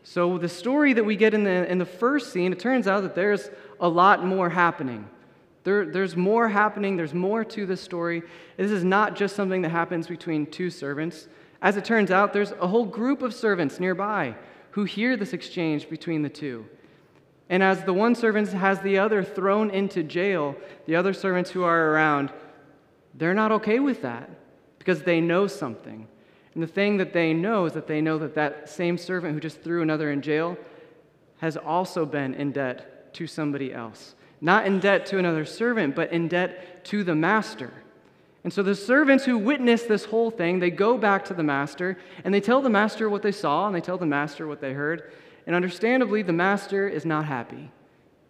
So, 0.03 0.37
the 0.37 0.51
story 0.51 0.93
that 0.93 1.03
we 1.03 1.17
get 1.17 1.33
in 1.33 1.45
the, 1.45 1.67
in 1.67 1.79
the 1.79 1.87
first 1.87 2.31
scene, 2.31 2.53
it 2.53 2.59
turns 2.61 2.87
out 2.87 3.01
that 3.05 3.15
there's 3.15 3.49
a 3.81 3.89
lot 3.89 4.23
more 4.23 4.51
happening. 4.51 5.09
There, 5.65 5.87
there's 5.87 6.15
more 6.15 6.47
happening, 6.47 6.99
there's 6.99 7.15
more 7.15 7.47
to 7.47 7.65
the 7.65 7.79
story. 7.79 8.23
This 8.59 8.71
is 8.71 8.85
not 8.85 9.17
just 9.17 9.35
something 9.35 9.63
that 9.63 9.71
happens 9.71 10.09
between 10.09 10.45
two 10.45 10.69
servants. 10.69 11.27
As 11.63 11.79
it 11.79 11.87
turns 11.87 12.11
out, 12.11 12.35
there's 12.35 12.53
a 12.61 12.69
whole 12.69 12.85
group 12.85 13.23
of 13.23 13.33
servants 13.33 13.81
nearby 13.81 14.35
who 14.73 14.85
hear 14.85 15.17
this 15.17 15.33
exchange 15.33 15.89
between 15.89 16.21
the 16.21 16.29
two. 16.29 16.67
And 17.53 17.63
as 17.63 17.85
the 17.85 17.93
one 17.93 18.15
servant 18.15 18.49
has 18.49 18.81
the 18.81 18.97
other 18.97 19.23
thrown 19.23 19.69
into 19.69 20.03
jail, 20.03 20.57
the 20.87 20.97
other 20.97 21.13
servants 21.13 21.51
who 21.51 21.65
are 21.65 21.91
around, 21.91 22.33
they're 23.13 23.35
not 23.35 23.53
okay 23.53 23.79
with 23.79 24.01
that 24.01 24.31
because 24.79 25.03
they 25.03 25.21
know 25.21 25.47
something. 25.47 26.09
And 26.55 26.63
the 26.63 26.67
thing 26.67 26.97
that 26.97 27.13
they 27.13 27.35
know 27.35 27.67
is 27.67 27.75
that 27.75 27.87
they 27.87 28.01
know 28.01 28.17
that 28.17 28.35
that 28.37 28.71
same 28.71 28.97
servant 28.97 29.35
who 29.35 29.41
just 29.41 29.61
threw 29.61 29.83
another 29.83 30.11
in 30.11 30.23
jail 30.23 30.57
has 31.41 31.59
also 31.59 32.07
been 32.07 32.33
in 32.33 32.53
debt 32.53 33.13
to 33.17 33.27
somebody 33.27 33.71
else. 33.71 34.15
Not 34.41 34.67
in 34.67 34.81
debt 34.81 35.05
to 35.09 35.19
another 35.19 35.45
servant, 35.45 35.95
but 35.95 36.11
in 36.11 36.29
debt 36.29 36.87
to 36.87 37.05
the 37.05 37.15
master. 37.15 37.71
And 38.45 38.53
so 38.53 38.63
the 38.63 38.75
servants 38.75 39.27
who 39.27 39.37
witness 39.37 39.83
this 39.83 40.07
whole 40.07 40.31
thing, 40.31 40.59
they 40.59 40.71
go 40.71 40.97
back 40.97 41.27
to 41.27 41.35
the 41.35 41.43
master 41.43 41.99
and 42.25 42.33
they 42.33 42.41
tell 42.41 42.63
the 42.63 42.71
master 42.71 43.11
what 43.11 43.21
they 43.21 43.31
saw 43.31 43.67
and 43.67 43.77
they 43.77 43.83
tell 43.83 43.99
the 43.99 44.07
master 44.07 44.47
what 44.47 44.63
they 44.63 44.73
heard. 44.73 45.13
And 45.47 45.57
understandably, 45.57 46.23
the 46.23 46.33
master 46.33 46.89
is 46.89 47.05
not 47.05 47.25
happy. 47.25 47.71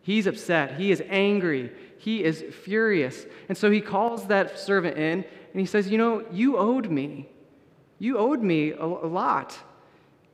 He's 0.02 0.26
upset. 0.26 0.78
He 0.78 0.90
is 0.90 1.02
angry. 1.08 1.70
He 1.98 2.24
is 2.24 2.44
furious. 2.64 3.26
And 3.48 3.56
so 3.56 3.70
he 3.70 3.80
calls 3.80 4.26
that 4.26 4.58
servant 4.58 4.96
in 4.96 5.24
and 5.52 5.60
he 5.60 5.66
says, 5.66 5.88
You 5.88 5.98
know, 5.98 6.24
you 6.32 6.56
owed 6.56 6.90
me. 6.90 7.28
You 7.98 8.18
owed 8.18 8.42
me 8.42 8.72
a, 8.72 8.84
a 8.84 9.06
lot. 9.08 9.56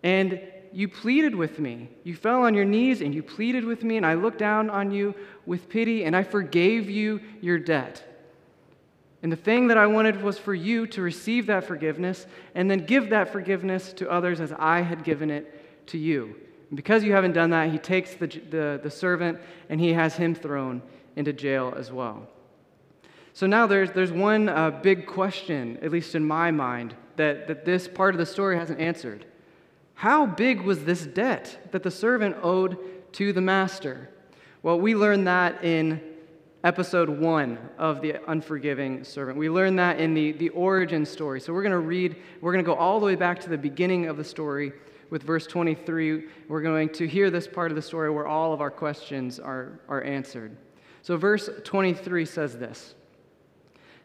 And 0.02 0.40
you 0.72 0.88
pleaded 0.88 1.34
with 1.34 1.58
me. 1.58 1.88
You 2.04 2.14
fell 2.14 2.42
on 2.42 2.54
your 2.54 2.64
knees 2.64 3.00
and 3.00 3.14
you 3.14 3.22
pleaded 3.22 3.64
with 3.64 3.82
me, 3.82 3.96
and 3.96 4.06
I 4.06 4.14
looked 4.14 4.38
down 4.38 4.70
on 4.70 4.90
you 4.90 5.14
with 5.46 5.68
pity, 5.68 6.04
and 6.04 6.14
I 6.14 6.22
forgave 6.22 6.90
you 6.90 7.20
your 7.40 7.58
debt. 7.58 8.04
And 9.22 9.32
the 9.32 9.36
thing 9.36 9.68
that 9.68 9.78
I 9.78 9.86
wanted 9.86 10.22
was 10.22 10.38
for 10.38 10.54
you 10.54 10.86
to 10.88 11.02
receive 11.02 11.46
that 11.46 11.64
forgiveness 11.64 12.26
and 12.54 12.70
then 12.70 12.86
give 12.86 13.10
that 13.10 13.32
forgiveness 13.32 13.92
to 13.94 14.10
others 14.10 14.40
as 14.40 14.52
I 14.52 14.82
had 14.82 15.02
given 15.02 15.30
it 15.30 15.86
to 15.88 15.98
you. 15.98 16.36
And 16.70 16.76
because 16.76 17.02
you 17.04 17.12
haven't 17.12 17.32
done 17.32 17.50
that, 17.50 17.70
he 17.70 17.78
takes 17.78 18.14
the, 18.14 18.26
the, 18.26 18.80
the 18.82 18.90
servant 18.90 19.38
and 19.68 19.80
he 19.80 19.92
has 19.92 20.16
him 20.16 20.34
thrown 20.34 20.82
into 21.16 21.32
jail 21.32 21.74
as 21.76 21.90
well. 21.90 22.28
So 23.32 23.46
now 23.46 23.66
there's, 23.66 23.92
there's 23.92 24.12
one 24.12 24.48
uh, 24.48 24.70
big 24.70 25.06
question, 25.06 25.78
at 25.82 25.92
least 25.92 26.14
in 26.14 26.24
my 26.24 26.50
mind, 26.50 26.94
that, 27.16 27.46
that 27.48 27.64
this 27.64 27.86
part 27.88 28.14
of 28.14 28.18
the 28.18 28.26
story 28.26 28.56
hasn't 28.56 28.80
answered. 28.80 29.24
How 29.94 30.26
big 30.26 30.60
was 30.60 30.84
this 30.84 31.06
debt 31.06 31.70
that 31.72 31.82
the 31.82 31.90
servant 31.90 32.36
owed 32.42 32.78
to 33.12 33.32
the 33.32 33.40
master? 33.40 34.10
Well, 34.62 34.78
we 34.78 34.94
learned 34.94 35.26
that 35.26 35.64
in 35.64 36.00
episode 36.64 37.08
one 37.08 37.58
of 37.78 38.00
the 38.00 38.16
unforgiving 38.30 39.04
servant. 39.04 39.38
We 39.38 39.48
learned 39.48 39.78
that 39.78 40.00
in 40.00 40.14
the, 40.14 40.32
the 40.32 40.48
origin 40.50 41.06
story. 41.06 41.40
So 41.40 41.52
we're 41.52 41.62
going 41.62 41.72
to 41.72 41.78
read, 41.78 42.16
we're 42.40 42.52
going 42.52 42.64
to 42.64 42.68
go 42.68 42.76
all 42.76 42.98
the 42.98 43.06
way 43.06 43.14
back 43.14 43.40
to 43.40 43.48
the 43.48 43.58
beginning 43.58 44.06
of 44.06 44.16
the 44.16 44.24
story 44.24 44.72
with 45.10 45.22
verse 45.22 45.46
23. 45.46 46.24
We're 46.48 46.62
going 46.62 46.90
to 46.90 47.06
hear 47.06 47.30
this 47.30 47.48
part 47.48 47.70
of 47.70 47.76
the 47.76 47.82
story 47.82 48.10
where 48.10 48.26
all 48.26 48.52
of 48.52 48.60
our 48.60 48.70
questions 48.70 49.38
are, 49.38 49.80
are 49.88 50.02
answered. 50.02 50.56
So, 51.02 51.16
verse 51.16 51.48
23 51.64 52.24
says 52.24 52.58
this 52.58 52.94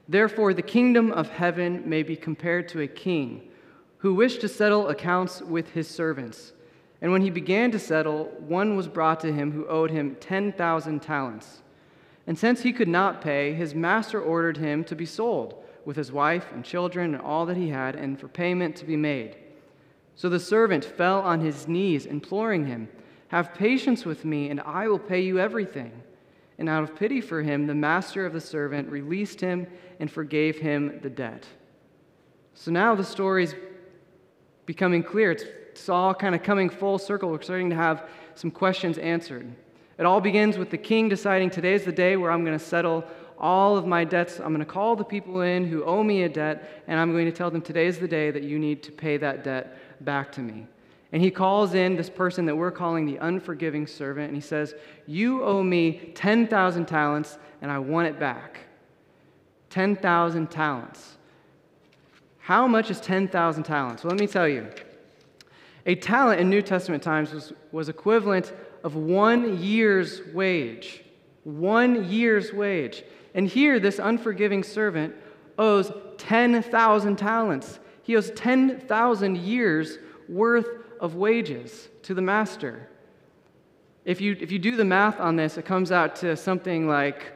Therefore, 0.07 0.53
the 0.53 0.61
kingdom 0.61 1.11
of 1.11 1.29
heaven 1.29 1.87
may 1.87 2.03
be 2.03 2.15
compared 2.15 2.67
to 2.69 2.81
a 2.81 2.87
king 2.87 3.49
who 3.99 4.13
wished 4.13 4.41
to 4.41 4.49
settle 4.49 4.89
accounts 4.89 5.41
with 5.41 5.71
his 5.71 5.87
servants. 5.87 6.51
And 7.01 7.11
when 7.11 7.21
he 7.21 7.29
began 7.29 7.71
to 7.71 7.79
settle, 7.79 8.25
one 8.39 8.75
was 8.75 8.87
brought 8.87 9.19
to 9.21 9.31
him 9.31 9.51
who 9.51 9.67
owed 9.67 9.91
him 9.91 10.15
10,000 10.19 11.01
talents. 11.01 11.61
And 12.27 12.37
since 12.37 12.61
he 12.61 12.71
could 12.71 12.87
not 12.87 13.21
pay, 13.21 13.53
his 13.53 13.75
master 13.75 14.21
ordered 14.21 14.57
him 14.57 14.83
to 14.85 14.95
be 14.95 15.05
sold, 15.05 15.61
with 15.85 15.97
his 15.97 16.11
wife 16.11 16.45
and 16.53 16.63
children 16.63 17.13
and 17.13 17.21
all 17.21 17.45
that 17.45 17.57
he 17.57 17.69
had, 17.69 17.95
and 17.95 18.17
for 18.17 18.29
payment 18.29 18.75
to 18.77 18.85
be 18.85 18.95
made. 18.95 19.35
So 20.15 20.29
the 20.29 20.39
servant 20.39 20.85
fell 20.85 21.21
on 21.21 21.41
his 21.41 21.67
knees, 21.67 22.05
imploring 22.05 22.65
him, 22.65 22.87
Have 23.29 23.53
patience 23.53 24.05
with 24.05 24.25
me, 24.25 24.49
and 24.49 24.61
I 24.61 24.87
will 24.87 24.99
pay 24.99 25.21
you 25.21 25.39
everything. 25.39 25.91
And 26.59 26.69
out 26.69 26.83
of 26.83 26.95
pity 26.95 27.19
for 27.19 27.41
him, 27.41 27.65
the 27.65 27.73
master 27.73 28.25
of 28.25 28.33
the 28.33 28.41
servant 28.41 28.89
released 28.89 29.41
him 29.41 29.67
and 29.99 30.09
forgave 30.09 30.59
him 30.59 30.99
the 31.01 31.09
debt. 31.09 31.45
So 32.53 32.71
now 32.71 32.93
the 32.93 33.03
story's 33.03 33.55
becoming 34.65 35.03
clear. 35.03 35.31
It's, 35.31 35.43
it's 35.71 35.89
all 35.89 36.13
kind 36.13 36.35
of 36.35 36.43
coming 36.43 36.69
full 36.69 36.99
circle. 36.99 37.31
We're 37.31 37.41
starting 37.41 37.71
to 37.71 37.75
have 37.75 38.07
some 38.35 38.51
questions 38.51 38.99
answered. 38.99 39.51
It 39.97 40.05
all 40.05 40.21
begins 40.21 40.57
with 40.57 40.69
the 40.69 40.77
king 40.77 41.09
deciding 41.09 41.49
today's 41.49 41.83
the 41.83 41.91
day 41.91 42.15
where 42.17 42.31
I'm 42.31 42.45
going 42.45 42.57
to 42.57 42.63
settle 42.63 43.03
all 43.39 43.75
of 43.75 43.85
my 43.85 44.03
debts. 44.03 44.39
I'm 44.39 44.53
going 44.53 44.59
to 44.59 44.65
call 44.65 44.95
the 44.95 45.03
people 45.03 45.41
in 45.41 45.65
who 45.65 45.83
owe 45.83 46.03
me 46.03 46.23
a 46.23 46.29
debt, 46.29 46.83
and 46.87 46.99
I'm 46.99 47.11
going 47.11 47.25
to 47.25 47.31
tell 47.31 47.51
them 47.51 47.61
today's 47.61 47.99
the 47.99 48.07
day 48.07 48.31
that 48.31 48.43
you 48.43 48.59
need 48.59 48.83
to 48.83 48.91
pay 48.91 49.17
that 49.17 49.43
debt 49.43 49.77
back 50.03 50.31
to 50.33 50.41
me. 50.41 50.67
And 51.11 51.21
he 51.21 51.29
calls 51.29 51.75
in 51.75 51.95
this 51.95 52.09
person 52.09 52.45
that 52.47 52.55
we're 52.55 52.71
calling 52.71 53.05
the 53.05 53.17
unforgiving 53.17 53.85
servant, 53.85 54.27
and 54.27 54.35
he 54.35 54.41
says, 54.41 54.73
You 55.05 55.43
owe 55.43 55.61
me 55.61 56.11
10,000 56.15 56.85
talents, 56.87 57.37
and 57.61 57.71
I 57.71 57.77
want 57.77 58.07
it 58.07 58.19
back. 58.19 58.61
10,000 59.69 60.49
talents. 60.49 61.17
How 62.39 62.67
much 62.67 62.89
is 62.89 62.99
10,000 62.99 63.63
talents? 63.63 64.03
Well, 64.03 64.11
let 64.11 64.19
me 64.19 64.27
tell 64.27 64.47
you. 64.47 64.67
A 65.85 65.95
talent 65.95 66.39
in 66.39 66.49
New 66.49 66.61
Testament 66.61 67.03
times 67.03 67.31
was, 67.31 67.53
was 67.71 67.89
equivalent 67.89 68.53
of 68.83 68.95
one 68.95 69.61
year's 69.61 70.21
wage. 70.33 71.03
One 71.43 72.09
year's 72.09 72.53
wage. 72.53 73.03
And 73.33 73.47
here, 73.47 73.79
this 73.79 73.99
unforgiving 73.99 74.63
servant 74.63 75.15
owes 75.57 75.91
10,000 76.17 77.15
talents. 77.17 77.79
He 78.03 78.15
owes 78.15 78.31
10,000 78.31 79.37
years 79.37 79.97
worth 80.29 80.67
of 80.99 81.15
wages 81.15 81.89
to 82.03 82.13
the 82.13 82.21
master. 82.21 82.87
If 84.05 84.19
you, 84.21 84.37
if 84.39 84.51
you 84.51 84.59
do 84.59 84.75
the 84.75 84.85
math 84.85 85.19
on 85.19 85.37
this, 85.37 85.57
it 85.57 85.65
comes 85.65 85.91
out 85.91 86.15
to 86.17 86.35
something 86.35 86.87
like 86.87 87.31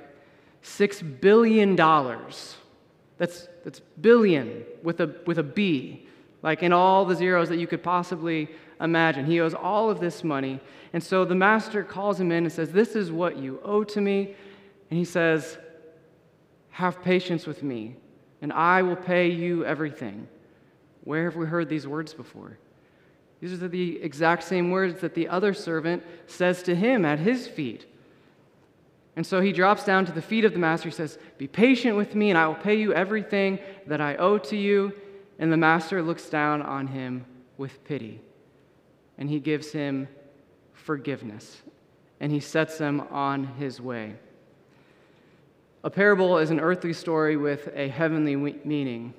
$6 0.63 1.21
billion. 1.21 1.75
That's, 1.75 3.47
that's 3.63 3.79
billion 4.01 4.63
with 4.83 4.99
a, 4.99 5.15
with 5.25 5.39
a 5.39 5.43
B, 5.43 6.05
like 6.43 6.63
in 6.63 6.73
all 6.73 7.05
the 7.05 7.15
zeros 7.15 7.49
that 7.49 7.57
you 7.57 7.67
could 7.67 7.81
possibly 7.81 8.49
imagine. 8.81 9.25
He 9.25 9.39
owes 9.39 9.53
all 9.53 9.89
of 9.89 9.99
this 9.99 10.23
money. 10.23 10.59
And 10.93 11.01
so 11.01 11.25
the 11.25 11.35
master 11.35 11.83
calls 11.83 12.19
him 12.19 12.31
in 12.31 12.43
and 12.43 12.51
says, 12.51 12.71
This 12.71 12.95
is 12.95 13.11
what 13.11 13.37
you 13.37 13.59
owe 13.63 13.83
to 13.85 14.01
me. 14.01 14.35
And 14.89 14.99
he 14.99 15.05
says, 15.05 15.57
Have 16.71 17.01
patience 17.01 17.45
with 17.45 17.63
me, 17.63 17.95
and 18.41 18.51
I 18.53 18.81
will 18.81 18.95
pay 18.95 19.29
you 19.29 19.65
everything. 19.65 20.27
Where 21.07 21.23
have 21.23 21.35
we 21.35 21.45
heard 21.45 21.69
these 21.69 21.87
words 21.87 22.13
before? 22.13 22.57
These 23.39 23.61
are 23.63 23.67
the 23.67 24.01
exact 24.01 24.43
same 24.43 24.71
words 24.71 24.99
that 25.01 25.15
the 25.15 25.29
other 25.29 25.53
servant 25.53 26.03
says 26.27 26.61
to 26.63 26.75
him 26.75 27.05
at 27.05 27.19
his 27.19 27.47
feet. 27.47 27.85
And 29.15 29.25
so 29.25 29.39
he 29.39 29.53
drops 29.53 29.85
down 29.85 30.05
to 30.07 30.11
the 30.11 30.21
feet 30.21 30.43
of 30.43 30.53
the 30.53 30.59
master. 30.59 30.89
He 30.89 30.95
says, 30.95 31.17
Be 31.37 31.47
patient 31.47 31.95
with 31.95 32.13
me, 32.13 32.29
and 32.29 32.37
I 32.37 32.47
will 32.47 32.55
pay 32.55 32.75
you 32.75 32.93
everything 32.93 33.59
that 33.85 34.01
I 34.01 34.15
owe 34.15 34.37
to 34.39 34.57
you. 34.57 34.91
And 35.39 35.51
the 35.51 35.57
master 35.57 36.03
looks 36.03 36.29
down 36.29 36.61
on 36.61 36.87
him 36.87 37.25
with 37.57 37.83
pity 37.85 38.21
and 39.17 39.29
he 39.29 39.39
gives 39.39 39.71
him 39.71 40.07
forgiveness, 40.73 41.61
and 42.19 42.31
he 42.31 42.39
sets 42.39 42.77
him 42.77 43.01
on 43.11 43.45
his 43.45 43.81
way. 43.81 44.15
A 45.83 45.89
parable 45.89 46.37
is 46.37 46.51
an 46.51 46.59
earthly 46.59 46.93
story 46.93 47.37
with 47.37 47.69
a 47.73 47.87
heavenly 47.87 48.35
meaning. 48.35 49.13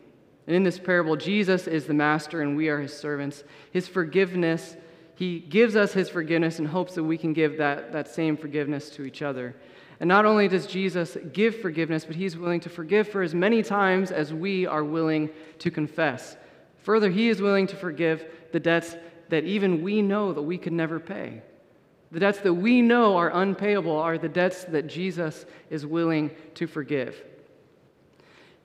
And 0.49 0.57
in 0.57 0.63
this 0.63 0.79
parable, 0.79 1.15
Jesus 1.15 1.67
is 1.67 1.85
the 1.85 1.93
master 1.93 2.41
and 2.41 2.57
we 2.57 2.71
are 2.71 2.81
his 2.81 2.97
servants. 2.97 3.45
His 3.71 3.87
forgiveness, 3.87 4.79
he 5.15 5.41
gives 5.41 5.77
us 5.77 5.93
his 5.93 6.09
forgiveness 6.09 6.59
in 6.59 6.65
hopes 6.65 6.95
that 6.95 7.05
we 7.05 7.19
can 7.19 7.35
give 7.35 7.59
that, 7.59 7.93
that 7.93 8.09
same 8.09 8.35
forgiveness 8.35 8.89
to 8.91 9.05
each 9.05 9.21
other. 9.21 9.55
And 10.01 10.09
not 10.09 10.25
only 10.25 10.49
does 10.49 10.67
Jesus 10.67 11.19
give 11.35 11.61
forgiveness, 11.61 12.07
but 12.07 12.17
he's 12.17 12.35
willing 12.35 12.61
to 12.61 12.71
forgive 12.71 13.09
for 13.09 13.21
as 13.21 13.35
many 13.35 13.63
times 13.63 14.11
as 14.11 14.33
we 14.33 14.65
are 14.65 14.83
willing 14.83 15.29
to 15.59 15.71
confess. 15.71 16.39
Further, 16.79 17.11
he 17.11 17.29
is 17.29 17.43
willing 17.43 17.67
to 17.67 17.77
forgive 17.77 18.25
the 18.51 18.61
debts 18.61 18.97
that 19.29 19.45
even 19.45 19.83
we 19.83 20.01
know 20.01 20.33
that 20.33 20.41
we 20.41 20.57
could 20.57 20.73
never 20.73 20.99
pay. 20.99 21.43
The 22.11 22.21
debts 22.21 22.39
that 22.39 22.55
we 22.55 22.81
know 22.81 23.19
are 23.19 23.43
unpayable 23.43 23.99
are 23.99 24.17
the 24.17 24.31
debts 24.31 24.65
that 24.65 24.87
Jesus 24.87 25.45
is 25.69 25.85
willing 25.85 26.31
to 26.55 26.67
forgive. 26.67 27.23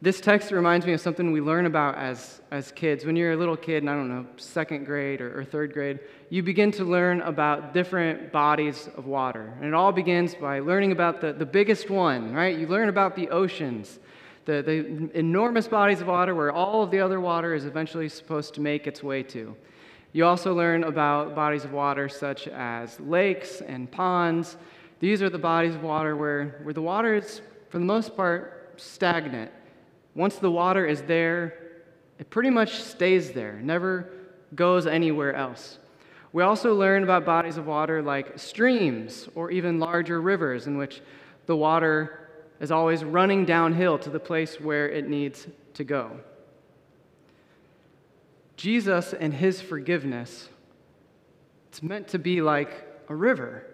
This 0.04 0.20
text 0.20 0.52
reminds 0.52 0.86
me 0.86 0.92
of 0.92 1.00
something 1.00 1.32
we 1.32 1.40
learn 1.40 1.66
about 1.66 1.96
as, 1.96 2.42
as 2.52 2.74
kids. 2.74 3.06
When 3.06 3.16
you're 3.16 3.32
a 3.32 3.38
little 3.38 3.56
kid, 3.56 3.84
and 3.84 3.90
I 3.90 3.94
don't 3.94 4.10
know, 4.10 4.26
second 4.36 4.84
grade 4.84 5.22
or, 5.22 5.40
or 5.40 5.46
third 5.46 5.72
grade, 5.72 6.02
you 6.30 6.44
begin 6.44 6.72
to 6.72 6.84
learn 6.84 7.22
about 7.22 7.74
different 7.74 8.30
bodies 8.30 8.90
of 8.98 9.06
water. 9.06 9.54
And 9.56 9.66
it 9.66 9.74
all 9.74 9.94
begins 9.94 10.36
by 10.36 10.60
learning 10.60 10.92
about 10.92 11.22
the, 11.22 11.32
the 11.32 11.46
biggest 11.46 11.90
one, 11.90 12.34
right? 12.34 12.60
You 12.60 12.68
learn 12.68 12.90
about 12.90 13.16
the 13.16 13.30
oceans, 13.30 14.00
the, 14.44 14.62
the 14.62 15.18
enormous 15.18 15.70
bodies 15.70 16.02
of 16.02 16.08
water 16.08 16.36
where 16.36 16.52
all 16.52 16.84
of 16.84 16.92
the 16.92 17.00
other 17.00 17.22
water 17.22 17.54
is 17.54 17.64
eventually 17.64 18.10
supposed 18.10 18.54
to 18.56 18.60
make 18.60 18.88
its 18.88 19.02
way 19.02 19.24
to. 19.24 19.56
You 20.12 20.26
also 20.26 20.54
learn 20.54 20.84
about 20.84 21.34
bodies 21.34 21.64
of 21.64 21.72
water 21.72 22.10
such 22.10 22.50
as 22.50 23.00
lakes 23.00 23.62
and 23.62 23.90
ponds. 23.90 24.58
These 25.00 25.22
are 25.22 25.30
the 25.30 25.40
bodies 25.40 25.76
of 25.76 25.82
water 25.82 26.18
where, 26.18 26.60
where 26.64 26.74
the 26.74 26.82
water 26.82 27.16
is, 27.16 27.40
for 27.70 27.80
the 27.80 27.86
most 27.86 28.18
part, 28.18 28.74
stagnant. 28.76 29.50
Once 30.16 30.36
the 30.36 30.52
water 30.52 30.86
is 30.86 31.02
there, 31.04 31.58
it 32.20 32.30
pretty 32.30 32.50
much 32.50 32.82
stays 32.82 33.32
there, 33.32 33.60
never 33.64 34.10
goes 34.56 34.86
anywhere 34.86 35.34
else. 35.36 35.80
We 36.32 36.44
also 36.44 36.74
learn 36.74 37.04
about 37.04 37.26
bodies 37.26 37.58
of 37.58 37.68
water 37.68 38.02
like 38.02 38.40
streams 38.40 39.28
or 39.36 39.52
even 39.52 39.80
larger 39.80 40.22
rivers 40.22 40.68
in 40.68 40.78
which 40.78 41.02
the 41.46 41.56
water 41.56 42.30
is 42.60 42.72
always 42.72 43.04
running 43.04 43.46
downhill 43.46 43.98
to 44.00 44.10
the 44.10 44.20
place 44.20 44.60
where 44.60 44.90
it 44.90 45.08
needs 45.08 45.48
to 45.74 45.84
go. 45.84 46.20
Jesus 48.56 49.14
and 49.14 49.34
his 49.34 49.62
forgiveness, 49.62 50.50
it's 51.70 51.84
meant 51.84 52.08
to 52.10 52.20
be 52.20 52.42
like 52.42 52.88
a 53.10 53.16
river. 53.16 53.66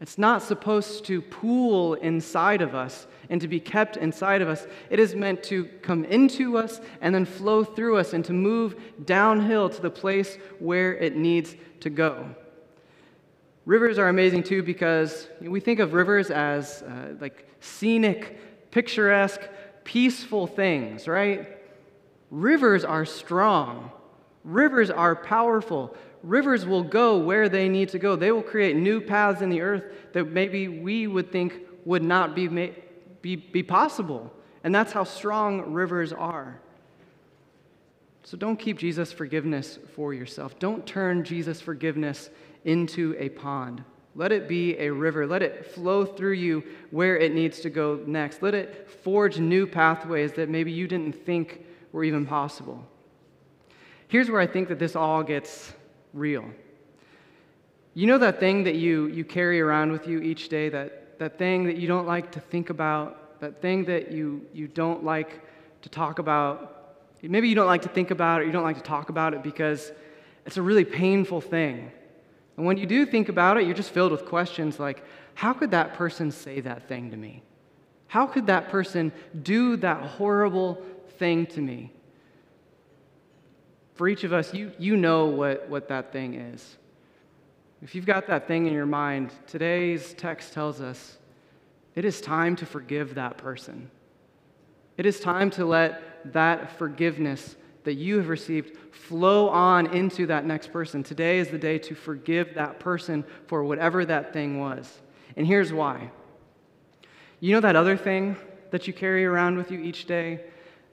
It's 0.00 0.18
not 0.18 0.42
supposed 0.42 1.04
to 1.06 1.20
pool 1.20 1.94
inside 1.94 2.62
of 2.62 2.74
us 2.74 3.06
and 3.28 3.40
to 3.40 3.48
be 3.48 3.58
kept 3.58 3.96
inside 3.96 4.42
of 4.42 4.48
us. 4.48 4.66
It 4.90 5.00
is 5.00 5.14
meant 5.14 5.42
to 5.44 5.64
come 5.82 6.04
into 6.04 6.56
us 6.56 6.80
and 7.00 7.14
then 7.14 7.24
flow 7.24 7.64
through 7.64 7.96
us 7.96 8.12
and 8.12 8.24
to 8.26 8.32
move 8.32 8.76
downhill 9.04 9.68
to 9.68 9.82
the 9.82 9.90
place 9.90 10.38
where 10.60 10.94
it 10.94 11.16
needs 11.16 11.56
to 11.80 11.90
go. 11.90 12.34
Rivers 13.66 13.98
are 13.98 14.08
amazing 14.08 14.44
too 14.44 14.62
because 14.62 15.28
we 15.40 15.60
think 15.60 15.80
of 15.80 15.92
rivers 15.92 16.30
as 16.30 16.82
uh, 16.82 17.14
like 17.20 17.48
scenic, 17.60 18.70
picturesque, 18.70 19.42
peaceful 19.84 20.46
things, 20.46 21.08
right? 21.08 21.58
Rivers 22.30 22.84
are 22.84 23.04
strong. 23.04 23.90
Rivers 24.44 24.90
are 24.90 25.16
powerful. 25.16 25.94
Rivers 26.22 26.66
will 26.66 26.82
go 26.82 27.18
where 27.18 27.48
they 27.48 27.68
need 27.68 27.90
to 27.90 27.98
go. 27.98 28.16
They 28.16 28.32
will 28.32 28.42
create 28.42 28.76
new 28.76 29.00
paths 29.00 29.40
in 29.40 29.50
the 29.50 29.60
earth 29.60 29.84
that 30.12 30.24
maybe 30.26 30.68
we 30.68 31.06
would 31.06 31.30
think 31.30 31.60
would 31.84 32.02
not 32.02 32.34
be, 32.34 32.48
be, 33.22 33.36
be 33.36 33.62
possible. 33.62 34.32
And 34.64 34.74
that's 34.74 34.92
how 34.92 35.04
strong 35.04 35.72
rivers 35.72 36.12
are. 36.12 36.60
So 38.24 38.36
don't 38.36 38.58
keep 38.58 38.78
Jesus' 38.78 39.12
forgiveness 39.12 39.78
for 39.94 40.12
yourself. 40.12 40.58
Don't 40.58 40.84
turn 40.84 41.24
Jesus' 41.24 41.60
forgiveness 41.60 42.30
into 42.64 43.16
a 43.18 43.30
pond. 43.30 43.82
Let 44.14 44.32
it 44.32 44.48
be 44.48 44.76
a 44.78 44.90
river. 44.90 45.26
Let 45.26 45.42
it 45.42 45.64
flow 45.64 46.04
through 46.04 46.32
you 46.32 46.64
where 46.90 47.16
it 47.16 47.32
needs 47.32 47.60
to 47.60 47.70
go 47.70 48.02
next. 48.06 48.42
Let 48.42 48.54
it 48.54 48.90
forge 48.90 49.38
new 49.38 49.66
pathways 49.66 50.32
that 50.32 50.48
maybe 50.48 50.72
you 50.72 50.88
didn't 50.88 51.14
think 51.14 51.64
were 51.92 52.04
even 52.04 52.26
possible. 52.26 52.84
Here's 54.08 54.30
where 54.30 54.40
I 54.40 54.46
think 54.46 54.68
that 54.68 54.78
this 54.78 54.96
all 54.96 55.22
gets 55.22 55.72
real. 56.12 56.44
You 57.94 58.06
know 58.06 58.18
that 58.18 58.38
thing 58.38 58.64
that 58.64 58.76
you, 58.76 59.06
you 59.06 59.24
carry 59.24 59.60
around 59.60 59.92
with 59.92 60.06
you 60.06 60.20
each 60.20 60.48
day, 60.48 60.68
that, 60.68 61.18
that 61.18 61.38
thing 61.38 61.64
that 61.64 61.76
you 61.76 61.88
don't 61.88 62.06
like 62.06 62.30
to 62.32 62.40
think 62.40 62.70
about, 62.70 63.40
that 63.40 63.60
thing 63.60 63.84
that 63.86 64.12
you, 64.12 64.46
you 64.52 64.68
don't 64.68 65.04
like 65.04 65.40
to 65.82 65.88
talk 65.88 66.18
about? 66.18 66.74
Maybe 67.22 67.48
you 67.48 67.54
don't 67.54 67.66
like 67.66 67.82
to 67.82 67.88
think 67.88 68.10
about 68.10 68.40
it, 68.40 68.46
you 68.46 68.52
don't 68.52 68.62
like 68.62 68.76
to 68.76 68.82
talk 68.82 69.08
about 69.08 69.34
it 69.34 69.42
because 69.42 69.90
It's 70.48 70.56
a 70.56 70.62
really 70.62 70.86
painful 70.86 71.42
thing. 71.42 71.92
And 72.56 72.64
when 72.64 72.78
you 72.78 72.86
do 72.86 73.04
think 73.04 73.28
about 73.28 73.58
it, 73.58 73.66
you're 73.66 73.74
just 73.74 73.90
filled 73.90 74.12
with 74.12 74.24
questions 74.24 74.80
like, 74.80 75.04
how 75.34 75.52
could 75.52 75.72
that 75.72 75.92
person 75.92 76.30
say 76.30 76.60
that 76.60 76.88
thing 76.88 77.10
to 77.10 77.18
me? 77.18 77.42
How 78.06 78.26
could 78.26 78.46
that 78.46 78.70
person 78.70 79.12
do 79.42 79.76
that 79.76 80.00
horrible 80.02 80.82
thing 81.18 81.44
to 81.48 81.60
me? 81.60 81.92
For 83.98 84.06
each 84.06 84.22
of 84.22 84.32
us, 84.32 84.54
you, 84.54 84.70
you 84.78 84.96
know 84.96 85.26
what, 85.26 85.68
what 85.68 85.88
that 85.88 86.12
thing 86.12 86.34
is. 86.34 86.76
If 87.82 87.96
you've 87.96 88.06
got 88.06 88.28
that 88.28 88.46
thing 88.46 88.68
in 88.68 88.72
your 88.72 88.86
mind, 88.86 89.32
today's 89.48 90.14
text 90.14 90.52
tells 90.52 90.80
us 90.80 91.18
it 91.96 92.04
is 92.04 92.20
time 92.20 92.54
to 92.56 92.64
forgive 92.64 93.16
that 93.16 93.38
person. 93.38 93.90
It 94.96 95.04
is 95.04 95.18
time 95.18 95.50
to 95.50 95.64
let 95.64 96.32
that 96.32 96.78
forgiveness 96.78 97.56
that 97.82 97.94
you 97.94 98.18
have 98.18 98.28
received 98.28 98.76
flow 98.94 99.48
on 99.48 99.86
into 99.86 100.26
that 100.26 100.46
next 100.46 100.72
person. 100.72 101.02
Today 101.02 101.40
is 101.40 101.48
the 101.48 101.58
day 101.58 101.76
to 101.80 101.96
forgive 101.96 102.54
that 102.54 102.78
person 102.78 103.24
for 103.48 103.64
whatever 103.64 104.04
that 104.04 104.32
thing 104.32 104.60
was. 104.60 105.00
And 105.36 105.44
here's 105.44 105.72
why. 105.72 106.12
You 107.40 107.52
know 107.52 107.60
that 107.62 107.74
other 107.74 107.96
thing 107.96 108.36
that 108.70 108.86
you 108.86 108.92
carry 108.92 109.24
around 109.24 109.56
with 109.56 109.72
you 109.72 109.80
each 109.80 110.04
day? 110.04 110.44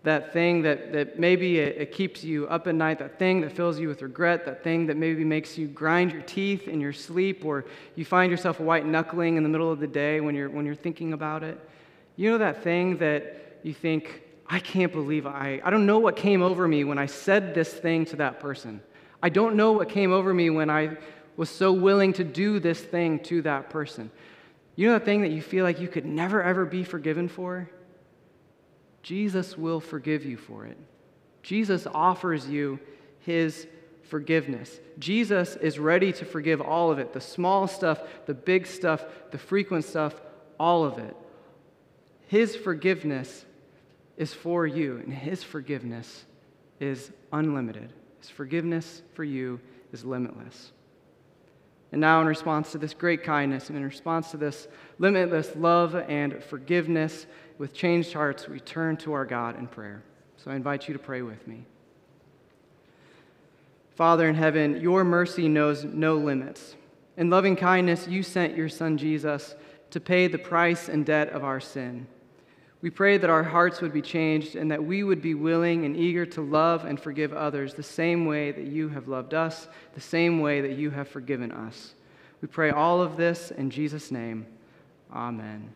That 0.06 0.32
thing 0.32 0.62
that, 0.62 0.94
that 0.94 1.20
maybe 1.20 1.60
it, 1.60 1.78
it 1.78 1.92
keeps 1.92 2.24
you 2.24 2.48
up 2.48 2.68
at 2.68 2.76
night, 2.76 3.00
that 3.00 3.20
thing 3.20 3.42
that 3.42 3.52
fills 3.52 3.80
you 3.80 3.88
with 3.88 4.02
regret, 4.02 4.46
that 4.46 4.64
thing 4.64 4.86
that 4.86 4.98
maybe 4.98 5.24
makes 5.24 5.58
you 5.58 5.68
grind 5.68 6.14
your 6.14 6.22
teeth 6.22 6.68
in 6.68 6.80
your 6.80 6.94
sleep, 6.94 7.44
or 7.44 7.66
you 7.96 8.06
find 8.06 8.32
yourself 8.32 8.60
white 8.60 8.86
knuckling 8.86 9.36
in 9.36 9.44
the 9.44 9.50
middle 9.50 9.72
of 9.72 9.80
the 9.80 9.88
day 9.88 10.22
when 10.22 10.36
you're, 10.36 10.50
when 10.50 10.66
you're 10.66 10.76
thinking 10.76 11.12
about 11.12 11.44
it. 11.44 11.60
You 12.16 12.32
know 12.32 12.38
that 12.38 12.64
thing 12.64 12.98
that 13.00 13.60
you 13.64 13.74
think, 13.74 14.22
I 14.48 14.60
can't 14.60 14.94
believe 14.94 15.26
I, 15.26 15.60
I 15.64 15.70
don't 15.72 15.86
know 15.86 16.00
what 16.00 16.16
came 16.16 16.42
over 16.42 16.68
me 16.68 16.84
when 16.84 17.00
I 17.00 17.08
said 17.08 17.56
this 17.56 17.74
thing 17.74 18.06
to 18.06 18.16
that 18.18 18.40
person. 18.40 18.82
I 19.24 19.30
don't 19.30 19.56
know 19.56 19.72
what 19.72 19.90
came 19.90 20.14
over 20.14 20.34
me 20.34 20.52
when 20.52 20.70
I 20.70 20.98
was 21.36 21.50
so 21.50 21.74
willing 21.74 22.14
to 22.14 22.24
do 22.24 22.60
this 22.60 22.80
thing 22.80 23.20
to 23.24 23.42
that 23.42 23.70
person. 23.72 24.12
You 24.76 24.88
know 24.88 24.94
that 24.94 25.06
thing 25.06 25.22
that 25.22 25.32
you 25.32 25.42
feel 25.42 25.64
like 25.64 25.80
you 25.80 25.88
could 25.88 26.06
never, 26.06 26.44
ever 26.44 26.64
be 26.64 26.84
forgiven 26.84 27.28
for? 27.28 27.70
Jesus 29.06 29.56
will 29.56 29.80
forgive 29.80 30.26
you 30.26 30.36
for 30.36 30.66
it. 30.66 30.80
Jesus 31.44 31.86
offers 31.94 32.48
you 32.48 32.80
his 33.20 33.68
forgiveness. 34.02 34.80
Jesus 34.98 35.56
is 35.58 35.78
ready 35.78 36.12
to 36.14 36.26
forgive 36.26 36.60
all 36.60 36.92
of 36.92 36.98
it 36.98 37.14
the 37.14 37.22
small 37.22 37.68
stuff, 37.68 38.02
the 38.26 38.34
big 38.34 38.66
stuff, 38.66 39.06
the 39.30 39.38
frequent 39.38 39.86
stuff, 39.86 40.20
all 40.60 40.84
of 40.84 40.98
it. 40.98 41.16
His 42.30 42.56
forgiveness 42.56 43.46
is 44.18 44.34
for 44.34 44.66
you, 44.66 44.98
and 44.98 45.14
his 45.14 45.44
forgiveness 45.44 46.26
is 46.80 47.12
unlimited. 47.32 47.94
His 48.20 48.32
forgiveness 48.32 49.04
for 49.14 49.24
you 49.24 49.60
is 49.94 50.04
limitless. 50.04 50.72
And 51.92 52.02
now, 52.02 52.20
in 52.22 52.28
response 52.28 52.72
to 52.72 52.80
this 52.80 52.94
great 52.94 53.24
kindness 53.24 53.70
and 53.70 53.78
in 53.78 53.84
response 53.84 54.32
to 54.32 54.38
this 54.38 54.68
limitless 54.98 55.56
love 55.56 55.96
and 55.96 56.44
forgiveness, 56.44 57.28
with 57.58 57.74
changed 57.74 58.14
hearts, 58.14 58.48
we 58.48 58.60
turn 58.60 58.98
to 58.98 59.14
our 59.14 59.26
God 59.26 59.58
in 59.58 59.68
prayer. 59.68 60.04
So 60.38 60.52
I 60.52 60.56
invite 60.56 60.88
you 60.88 60.94
to 60.94 61.00
pray 61.00 61.22
with 61.22 61.48
me. 61.48 61.66
Father 63.96 64.28
in 64.28 64.36
heaven, 64.36 64.82
your 64.82 65.04
mercy 65.04 65.48
knows 65.48 65.86
no 65.86 66.16
limits. 66.16 66.76
In 67.18 67.30
loving 67.30 67.56
kindness, 67.56 68.08
you 68.08 68.24
sent 68.24 68.58
your 68.58 68.68
Son 68.68 68.98
Jesus 68.98 69.56
to 69.92 70.00
pay 70.02 70.28
the 70.28 70.38
price 70.38 70.90
and 70.90 71.06
debt 71.06 71.30
of 71.30 71.44
our 71.44 71.62
sin. 71.62 72.08
We 72.82 72.90
pray 72.90 73.18
that 73.18 73.30
our 73.30 73.44
hearts 73.44 73.82
would 73.82 73.94
be 73.94 74.02
changed 74.02 74.56
and 74.56 74.70
that 74.70 74.84
we 74.84 75.04
would 75.04 75.22
be 75.22 75.34
willing 75.34 75.86
and 75.86 75.96
eager 75.96 76.26
to 76.28 76.42
love 76.42 76.84
and 76.84 77.00
forgive 77.00 77.34
others 77.34 77.74
the 77.74 77.82
same 77.82 78.26
way 78.26 78.52
that 78.52 78.66
you 78.66 78.90
have 78.90 79.08
loved 79.08 79.34
us, 79.34 79.68
the 79.94 80.02
same 80.02 80.42
way 80.42 80.62
that 80.62 80.74
you 80.74 80.90
have 80.90 81.08
forgiven 81.08 81.52
us. 81.52 81.96
We 82.42 82.48
pray 82.48 82.70
all 82.70 83.02
of 83.02 83.18
this 83.18 83.52
in 83.52 83.70
Jesus' 83.70 84.12
name. 84.12 84.46
Amen. 85.12 85.72